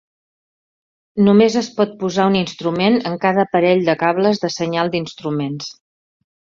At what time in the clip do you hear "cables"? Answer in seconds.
4.07-4.45